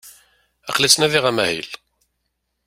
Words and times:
Aqli 0.69 0.87
ttnadiɣ 0.89 1.25
amahil. 1.29 1.69